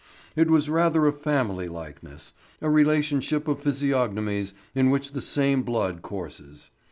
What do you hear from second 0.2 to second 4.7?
It was rather a family likeness, a relationship of physiognomies